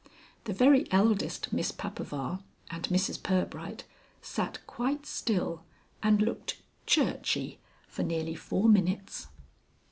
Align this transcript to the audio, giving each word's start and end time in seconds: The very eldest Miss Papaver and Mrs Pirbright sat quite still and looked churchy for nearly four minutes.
The 0.45 0.53
very 0.53 0.91
eldest 0.91 1.53
Miss 1.53 1.71
Papaver 1.71 2.39
and 2.71 2.83
Mrs 2.85 3.21
Pirbright 3.21 3.83
sat 4.19 4.65
quite 4.65 5.05
still 5.05 5.63
and 6.01 6.23
looked 6.23 6.59
churchy 6.87 7.59
for 7.87 8.01
nearly 8.01 8.33
four 8.33 8.67
minutes. 8.67 9.27